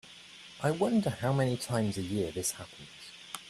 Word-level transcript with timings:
I 0.63 0.71
wonder 0.71 1.11
how 1.11 1.31
many 1.31 1.55
times 1.55 1.95
a 1.95 2.01
year 2.01 2.31
this 2.31 2.53
happens. 2.53 2.89